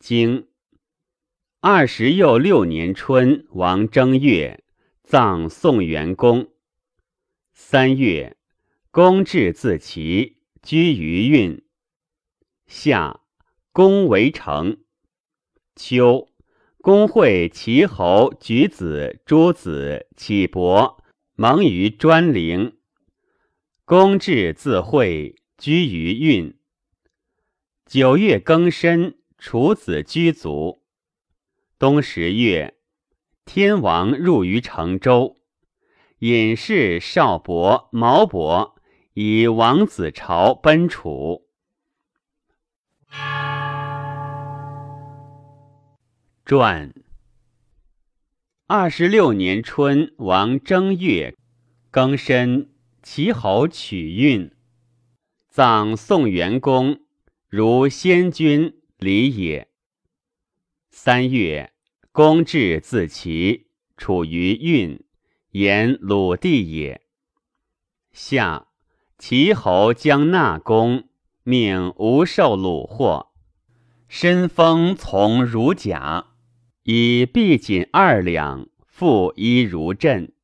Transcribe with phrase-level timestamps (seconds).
[0.00, 0.48] 经
[1.60, 4.64] 二十又六年春，王正月，
[5.02, 6.48] 葬宋元公。
[7.52, 8.38] 三月，
[8.90, 11.62] 公至自齐，居于运。
[12.66, 13.20] 夏，
[13.72, 14.78] 公为成。
[15.76, 16.30] 秋，
[16.78, 21.04] 公会齐侯、举子、诸子、启伯，
[21.34, 22.78] 蒙于专陵。
[23.84, 26.58] 公至自会，居于运。
[27.84, 30.82] 九月庚申，楚子居卒。
[31.78, 32.74] 冬十月，
[33.46, 35.38] 天王入于成州。
[36.18, 38.76] 尹氏少伯、毛伯
[39.14, 41.46] 以王子朝奔楚。
[46.44, 46.92] 传
[48.66, 51.34] 二十六年春，王正月
[51.90, 52.68] 庚申，
[53.02, 54.54] 齐侯取运，
[55.48, 57.00] 葬宋元公。
[57.48, 59.66] 如先君礼也。
[60.90, 61.72] 三月，
[62.12, 65.02] 公至自齐，处于运，
[65.52, 67.00] 言鲁地也。
[68.12, 68.66] 夏，
[69.16, 71.08] 齐侯将纳公，
[71.44, 73.28] 命无受鲁获，
[74.06, 76.34] 身封从如甲，
[76.82, 80.34] 以币锦二两，复衣如镇。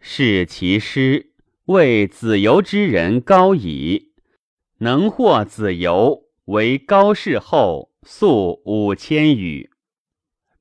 [0.00, 1.34] 是其师
[1.66, 4.12] 为子游之人高矣，
[4.78, 6.23] 能获子游。
[6.46, 9.70] 为高氏后，粟五千余。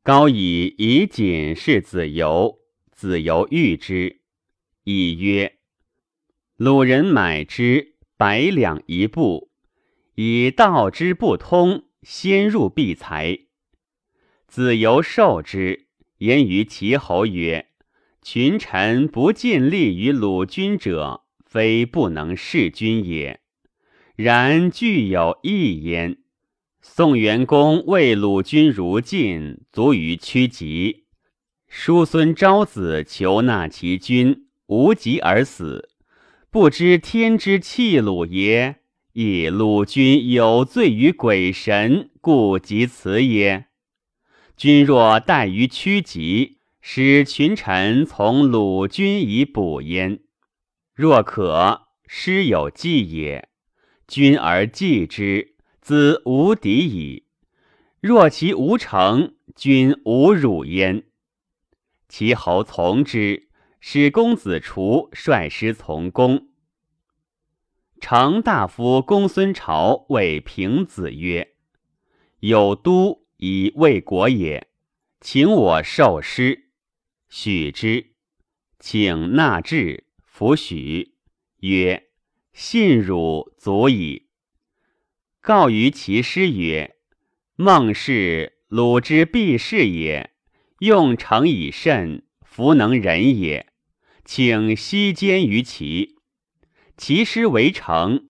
[0.01, 2.59] 高以以锦是子游，
[2.93, 4.21] 子游遇之，
[4.85, 5.57] 以曰
[6.55, 9.51] ：“鲁人买之百两一部，
[10.15, 13.39] 以道之不通，先入必财。”
[14.47, 15.87] 子游受之，
[16.19, 17.67] 言于齐侯曰
[18.23, 23.41] ：“群臣不尽力于鲁君者，非不能事君也。”
[24.15, 26.17] 然具有异焉。
[26.81, 31.05] 宋元公为鲁君如晋，卒于屈疾。
[31.67, 35.89] 叔孙昭子求纳其君，无疾而死。
[36.51, 38.75] 不知天之弃鲁也，
[39.13, 43.65] 亦鲁君有罪于鬼神，故及此也。
[44.55, 50.19] 君若待于屈疾，使群臣从鲁君以补焉。
[50.93, 53.49] 若可，师有计也。
[54.07, 57.25] 君而祭之，子无敌矣。
[57.99, 61.03] 若其无成，君无辱焉。
[62.09, 63.47] 其侯从之，
[63.79, 66.49] 使公子除率师从公。
[68.01, 71.53] 成大夫公孙朝谓平子曰
[72.41, 74.67] ：“有都以卫国也，
[75.21, 76.65] 请我受师。”
[77.29, 78.11] 许之，
[78.79, 81.15] 请纳质，弗许，
[81.61, 82.09] 曰。
[82.53, 84.27] 信汝足矣。
[85.41, 86.95] 告于其师曰
[87.57, 90.31] ：“孟氏鲁之必士也，
[90.79, 93.73] 用诚以慎，弗能忍也。
[94.23, 96.15] 请息间于其。
[96.95, 98.29] 其师为成，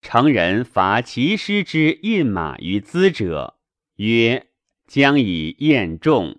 [0.00, 3.58] 成人伐其师之印马于兹者，
[3.96, 4.46] 曰：
[4.86, 6.38] 将以验众。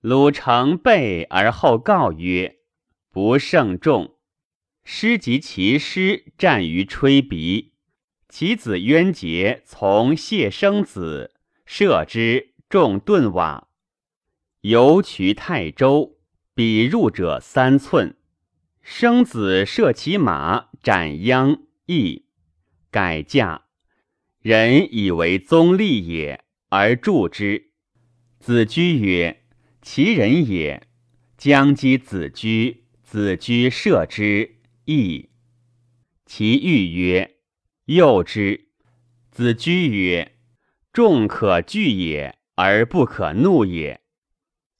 [0.00, 2.58] 鲁成备而后告曰：
[3.10, 4.14] 不胜众。”
[4.88, 7.72] 师及其师战于吹鼻，
[8.28, 11.34] 其子渊杰从谢生子
[11.66, 13.66] 射之，众顿瓦。
[14.60, 16.18] 游渠泰州，
[16.54, 18.16] 彼入者三寸。
[18.80, 22.26] 生子射其马，斩殃义，
[22.92, 23.64] 改嫁。
[24.40, 27.72] 人以为宗立也，而助之。
[28.38, 29.42] 子居曰
[29.82, 30.86] ：“其人也。”
[31.36, 34.55] 将击子居，子居射之。
[34.86, 35.30] 义，
[36.24, 37.38] 其欲曰
[37.86, 38.68] ：“诱之。”
[39.32, 40.38] 子居曰
[40.92, 44.00] ：“众可惧也，而不可怒也。”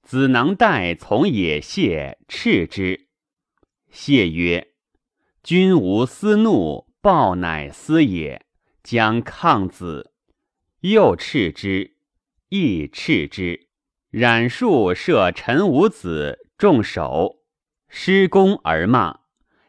[0.03, 3.09] 子能待从也，谢斥之。
[3.91, 4.75] 谢曰
[5.43, 8.47] ：“君无私怒，暴乃私也。
[8.85, 10.13] 将抗子。”
[10.83, 11.97] 又斥之，
[12.51, 13.69] 亦斥之。
[14.11, 17.43] 冉树射陈武子，众首，
[17.89, 19.26] 失弓而骂。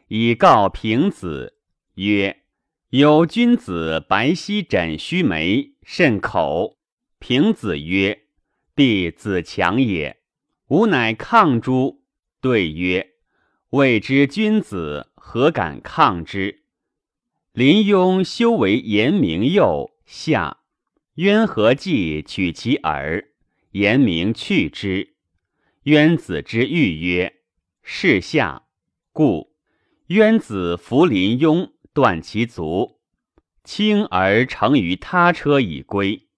[0.08, 1.58] 以告平子
[1.96, 2.44] 曰
[2.92, 6.78] ：“有君子白皙枕须眉，甚口。”
[7.20, 8.22] 平子曰
[8.76, 10.18] ：“弟子强也。”
[10.70, 12.04] 吾乃抗诸？
[12.40, 13.16] 对曰
[13.72, 16.64] ：“未知君子，何敢抗之？”
[17.52, 20.60] 临雍修为严明右下，
[21.16, 23.30] 渊何计取其耳？
[23.72, 25.16] 严明去之。
[25.84, 27.42] 渊子之欲曰
[27.84, 28.64] ：“是下。”
[29.12, 29.57] 故。
[30.08, 33.02] 渊子扶临庸，断其足，
[33.66, 36.30] 轻而乘于他车以归。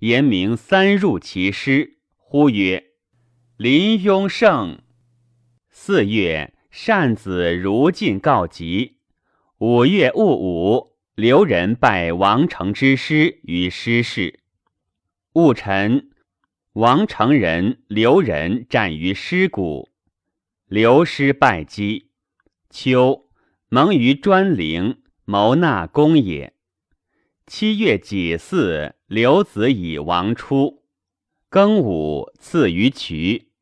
[0.00, 2.86] 言明三入其师，呼曰
[3.56, 4.80] ：“临雍胜。”
[5.70, 8.96] 四月，善子如晋告急。
[9.58, 14.40] 五月戊午，刘人拜王成之师于师室。
[15.34, 16.10] 戊辰，
[16.72, 19.88] 王成人、刘人战于师谷，
[20.66, 22.07] 刘师败绩。
[22.70, 23.28] 秋，
[23.68, 26.54] 蒙于专陵，谋纳公也。
[27.46, 30.84] 七月己巳，刘子以王出。
[31.50, 33.52] 庚午，赐于渠。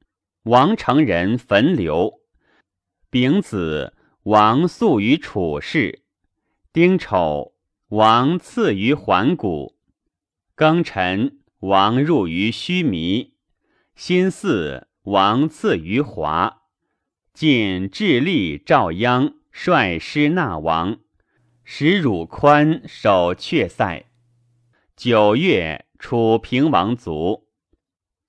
[0.44, 2.20] 王成人焚刘。
[3.10, 3.92] 丙子。
[4.26, 6.02] 王宿于楚氏，
[6.72, 7.54] 丁丑，
[7.90, 9.76] 王赐于环谷。
[10.56, 13.34] 庚辰，王入于须弥。
[13.94, 16.64] 辛巳，王赐于华。
[17.36, 21.00] 晋智利赵鞅率师纳王，
[21.64, 24.06] 使汝宽守阙塞。
[24.96, 27.46] 九月，楚平王卒，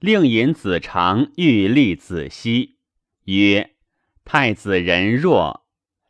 [0.01, 2.79] 令尹子长欲立子熙，
[3.23, 3.75] 曰
[4.25, 5.65] ：“太子仁弱。”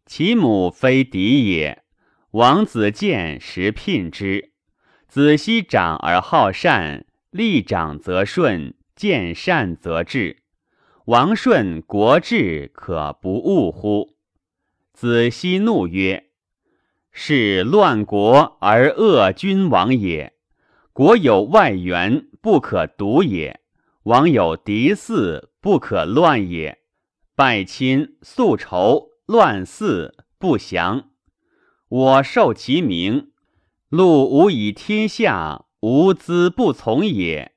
[0.07, 1.83] 其母非嫡也，
[2.31, 4.53] 王子建时聘之。
[5.07, 10.46] 子熙长而好善，立长则顺，见善则治。
[11.07, 14.17] 王顺国治，可不误乎？
[14.91, 16.25] 子熙怒曰
[17.13, 20.33] ：“是乱国而恶君王也。
[20.91, 23.61] 国有外援，不可独也；
[24.03, 26.79] 王有敌嗣，不可乱也。
[27.33, 31.09] 败亲宿仇。”乱嗣不祥，
[31.87, 33.31] 我受其名。
[33.87, 37.53] 禄无以天下，无资不从也。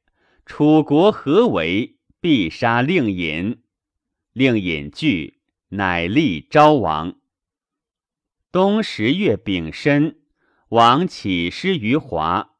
[0.47, 1.97] 楚国何为？
[2.20, 3.62] 必杀令尹。
[4.32, 5.40] 令尹惧，
[5.70, 7.17] 乃立昭王。
[8.52, 10.19] 冬十月丙申，
[10.69, 12.50] 王起师于华。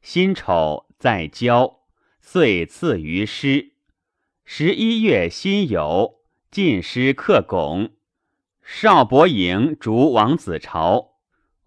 [0.00, 1.80] 辛丑，在郊，
[2.20, 3.72] 遂赐于师。
[4.44, 7.90] 十一月辛酉，晋师克巩。
[8.62, 11.16] 少伯营逐王子朝，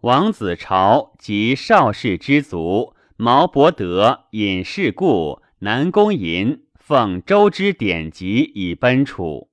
[0.01, 9.51] 王子朝及少氏之族，毛伯德引事故，南宫寅奉周之典籍以奔楚，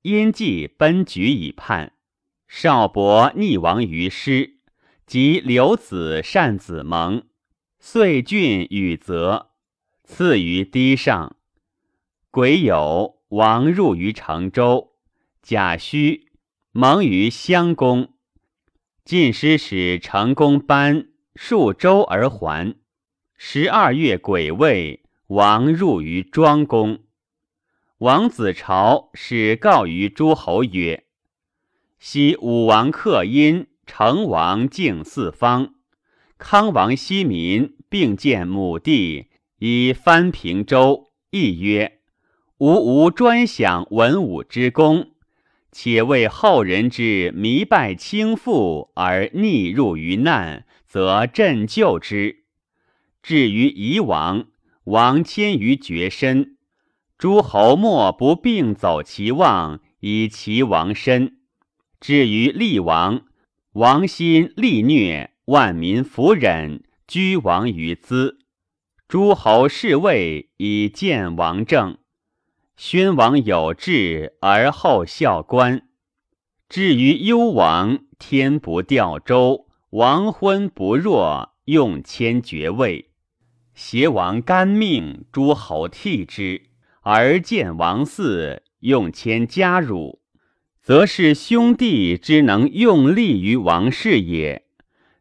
[0.00, 1.92] 因计奔举以叛。
[2.48, 4.54] 少伯逆亡于师，
[5.06, 7.24] 及刘子善子蒙，
[7.78, 9.50] 遂郡与泽，
[10.02, 11.36] 赐于堤上。
[12.30, 14.92] 癸酉，王入于成州，
[15.42, 16.22] 贾诩。
[16.72, 18.14] 蒙于襄公，
[19.04, 22.74] 晋师使成公班数周而还。
[23.36, 27.00] 十二月癸未，王入于庄公。
[27.98, 31.04] 王子朝使告于诸侯曰
[31.98, 35.74] ：“昔武王克殷，成王敬四方，
[36.38, 39.26] 康王息民，并建母地，
[39.58, 41.10] 以藩平周。
[41.30, 41.98] 亦曰：
[42.58, 45.10] 吾无专享文武之功。”
[45.72, 52.44] 且为后人之迷败轻负而逆入于难，则朕救之。
[53.22, 54.46] 至于夷王，
[54.86, 56.56] 王迁于绝身，
[57.18, 61.38] 诸侯莫不并走其望，以其王身。
[61.98, 63.22] 至于厉王，
[63.72, 68.38] 王心力虐，万民服忍，居王于兹。
[69.08, 71.98] 诸侯侍卫以见王政。
[72.76, 75.88] 宣王有志而后效官，
[76.68, 83.05] 至于幽王，天不吊周，王昏不若，用迁爵位。
[83.76, 86.62] 邪王干命，诸侯替之，
[87.02, 90.22] 而见王嗣，用迁加辱，
[90.80, 94.64] 则是兄弟之能用力于王室也。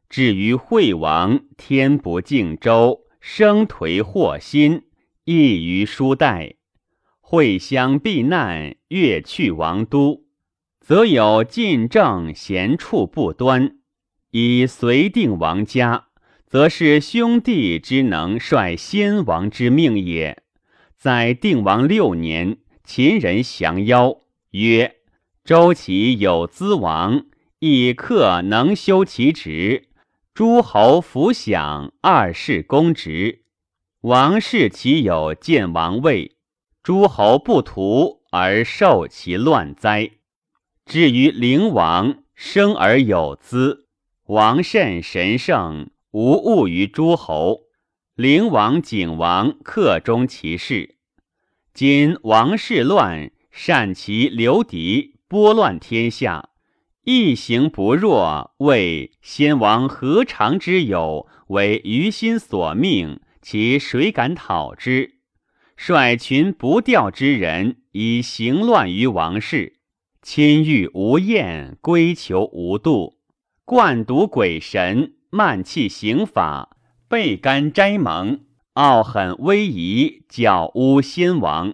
[0.08, 4.84] 至于惠王，天不敬周，生颓祸心，
[5.26, 6.56] 异于书代。
[7.20, 10.24] 会相避难，越去王都，
[10.80, 13.80] 则有晋政贤处不端；
[14.32, 16.06] 以随定王家，
[16.46, 20.44] 则是兄弟之能率先王之命也。
[20.98, 24.18] 在定王六年，秦人降妖，
[24.52, 24.96] 曰
[25.44, 27.26] ：“周齐有资王，
[27.60, 29.90] 以克能修其职，
[30.34, 33.44] 诸侯服享，二世公职。
[34.02, 36.32] 王室其有见王位。”
[36.86, 40.12] 诸侯不图而受其乱灾。
[40.86, 43.88] 至于灵王生而有资，
[44.28, 47.64] 王甚神圣，无误于诸侯。
[48.16, 50.96] 灵王、景王克中其事。
[51.74, 56.52] 今王室乱，善其流敌，拨乱天下，
[57.04, 58.56] 一行不若。
[58.60, 65.16] 谓先王何尝之有为于心所命，其谁敢讨之？
[65.76, 69.82] 率群不调之人，以行乱于王室，
[70.22, 73.18] 亲欲无厌，归求无度，
[73.66, 76.78] 灌毒鬼神，慢气刑法，
[77.10, 78.40] 背干斋盟，
[78.76, 81.74] 傲狠威仪，矫污先王。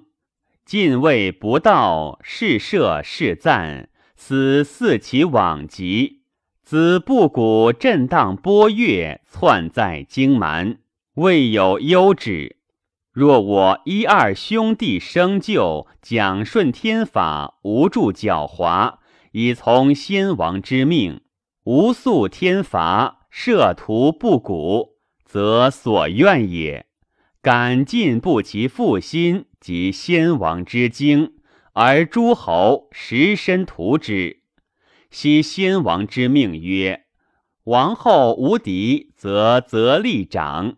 [0.65, 6.21] 进位不道，是射是赞，此似其往极。
[6.63, 10.79] 子不古震荡波月，窜在荆蛮。
[11.17, 12.57] 未有忧止。
[13.13, 18.95] 若我一二兄弟生就，讲顺天法，无助狡猾，
[19.33, 21.21] 以从先王之命，
[21.65, 26.85] 无诉天罚，设图不古，则所愿也。
[27.41, 31.33] 敢进不其父心及先王之经，
[31.73, 34.43] 而诸侯实身图之。
[35.09, 37.05] 昔先王之命曰：
[37.63, 40.77] 王后无敌，则则立长。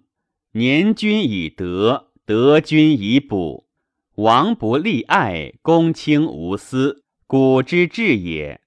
[0.54, 3.68] 年君以德，德君以补。
[4.16, 8.62] 王不立爱，公卿无私，古之治也。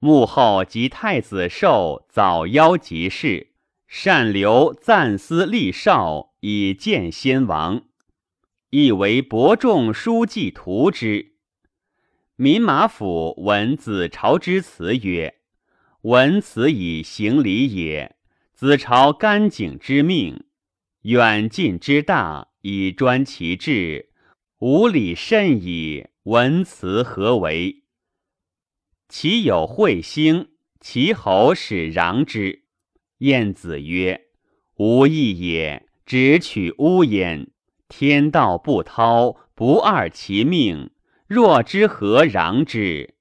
[0.00, 3.48] 幕后及太子寿早夭即事，
[3.86, 7.82] 善留暂思立少，以见先王。
[8.70, 11.34] 亦为伯仲书记图之。
[12.36, 15.34] 民马府闻子朝之辞曰
[16.02, 18.16] ：“闻此以行礼也。
[18.54, 20.44] 子朝干景之命。”
[21.04, 24.08] 远近之大，以专其志，
[24.60, 26.06] 无礼甚矣。
[26.22, 27.82] 文辞何为？
[29.10, 30.50] 其有彗星，
[30.80, 32.62] 其侯使攘之。
[33.18, 34.28] 晏子曰
[34.78, 37.48] ：“无义也，只取乌焉。
[37.88, 40.90] 天道不滔，不二其命。
[41.26, 43.14] 若之何攘之？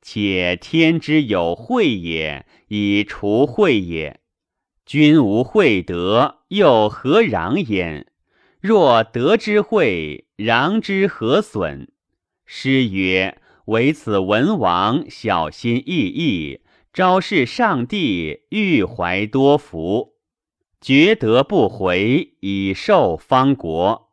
[0.00, 4.20] 且天之有惠也，以除惠也。”
[4.86, 8.06] 君无惠德，又何攘焉？
[8.60, 11.88] 若德之惠，攘之何损？
[12.46, 16.60] 诗曰：“唯此文王小心翼翼，
[16.92, 20.14] 昭示上帝，欲怀多福，
[20.80, 24.10] 绝德不回，以受方国。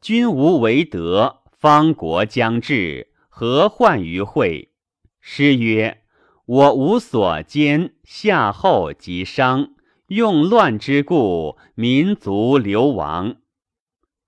[0.00, 4.72] 君无为德，方国将至，何患于惠？”
[5.20, 6.02] 诗曰
[6.44, 9.70] ：“我无所兼，夏后及商。”
[10.08, 13.36] 用乱之故，民族流亡。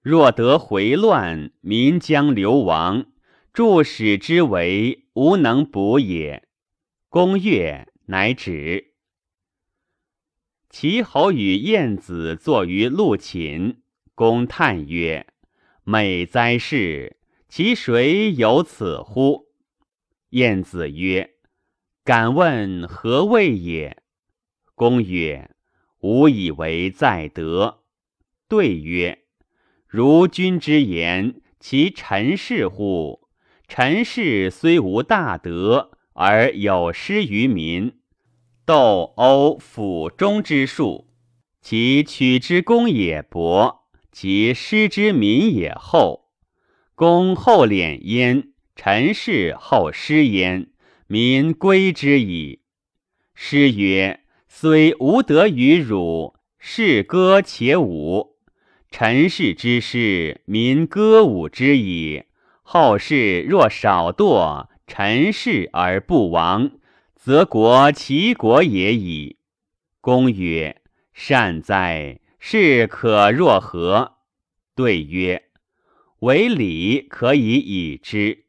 [0.01, 3.05] 若得回乱，民将流亡。
[3.57, 6.47] 助使之为，无能补也。
[7.09, 8.93] 公悦，乃止。
[10.69, 13.81] 齐侯与晏子坐于陆寝，
[14.15, 15.27] 公叹曰
[15.85, 17.17] ：“美哉事！
[17.49, 19.47] 其谁有此乎？”
[20.37, 21.37] 晏子曰
[22.05, 24.03] ：“敢问何谓也？”
[24.77, 25.51] 公曰。
[26.01, 27.85] 吾以为在德。
[28.49, 29.25] 对曰：
[29.87, 33.26] 如君之言，其臣事乎？
[33.69, 37.93] 臣事虽无大德，而有失于民。
[38.65, 41.09] 斗殴府中之术，
[41.61, 46.31] 其取之功也薄，其失之民也厚。
[46.95, 50.69] 公厚敛焉，臣事后失焉，
[51.07, 52.61] 民归之矣。
[53.35, 54.21] 诗曰。
[54.49, 58.37] 虽无德于汝，是歌且舞。
[58.91, 62.23] 臣氏之事，民歌舞之矣。
[62.69, 66.73] 后世若少惰，臣氏而不亡，
[67.15, 69.37] 则国其国也矣。
[70.01, 70.83] 公曰
[71.15, 72.19] ：“善哉！
[72.41, 74.17] 是可若何？”
[74.75, 75.45] 对曰
[76.27, 78.47] ：“为礼可以已之。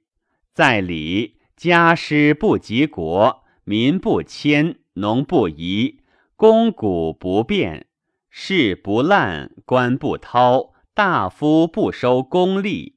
[0.52, 6.00] 在礼，家师不及国，民不迁。”农不移，
[6.36, 7.86] 公谷不变，
[8.32, 12.97] 事不滥，官不滔，大夫不收公利。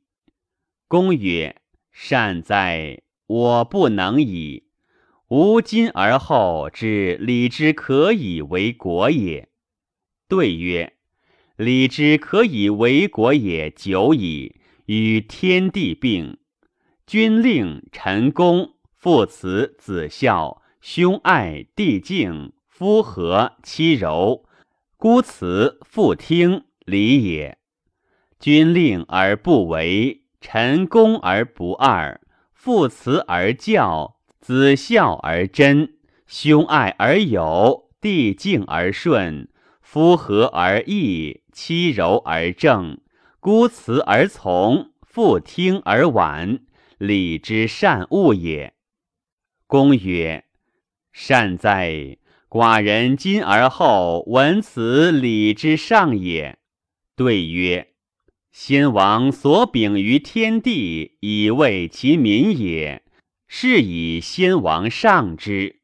[0.91, 1.55] 公曰
[1.93, 3.03] ：“善哉！
[3.29, 4.65] 我不能矣。
[5.29, 9.51] 吾今而后知礼之可以为国也。”
[10.27, 10.95] 对曰
[11.55, 14.57] ：“礼之可以为国也久矣，
[14.87, 16.39] 与天地并。
[17.07, 24.45] 君令臣恭，父慈子孝。”兄爱弟敬，夫和妻柔，
[24.97, 27.59] 姑慈妇听，礼也。
[28.41, 32.21] 君令而不为，臣恭而不二，
[32.53, 35.95] 父慈而教，子孝而真，
[36.27, 39.49] 兄爱而友，弟敬而顺，
[39.81, 42.99] 夫和而义，妻柔而正，
[43.39, 46.61] 姑慈而从，妇听而婉，
[46.99, 48.75] 礼之善物也。
[49.67, 50.45] 公曰。
[51.13, 52.19] 善哉！
[52.49, 56.59] 寡人今而后闻此礼之上也。
[57.17, 57.89] 对曰
[58.53, 63.03] ：“先王所秉于天地，以为其民也，
[63.47, 65.81] 是以先王上之。